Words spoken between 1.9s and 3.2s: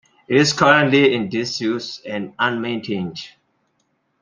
and unmaintained.